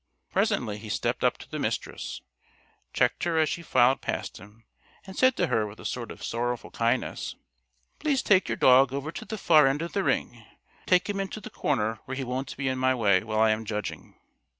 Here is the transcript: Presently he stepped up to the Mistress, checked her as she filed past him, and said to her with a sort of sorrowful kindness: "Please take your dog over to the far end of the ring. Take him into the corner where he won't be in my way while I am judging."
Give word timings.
Presently 0.31 0.79
he 0.79 0.89
stepped 0.89 1.23
up 1.23 1.37
to 1.37 1.47
the 1.47 1.59
Mistress, 1.59 2.21
checked 2.91 3.23
her 3.23 3.37
as 3.37 3.49
she 3.49 3.61
filed 3.61 4.01
past 4.01 4.37
him, 4.37 4.65
and 5.05 5.15
said 5.15 5.35
to 5.37 5.45
her 5.45 5.67
with 5.67 5.79
a 5.79 5.85
sort 5.85 6.09
of 6.09 6.23
sorrowful 6.23 6.71
kindness: 6.71 7.35
"Please 7.99 8.23
take 8.23 8.49
your 8.49 8.55
dog 8.57 8.91
over 8.93 9.11
to 9.11 9.25
the 9.25 9.37
far 9.37 9.67
end 9.67 9.83
of 9.83 9.93
the 9.93 10.03
ring. 10.03 10.43
Take 10.87 11.07
him 11.07 11.19
into 11.19 11.39
the 11.39 11.51
corner 11.51 11.99
where 12.05 12.17
he 12.17 12.23
won't 12.23 12.57
be 12.57 12.67
in 12.67 12.79
my 12.79 12.95
way 12.95 13.21
while 13.23 13.41
I 13.41 13.51
am 13.51 13.63
judging." 13.63 14.15